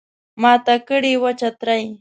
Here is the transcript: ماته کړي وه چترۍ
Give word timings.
ماته 0.41 0.75
کړي 0.87 1.13
وه 1.21 1.31
چترۍ 1.39 1.83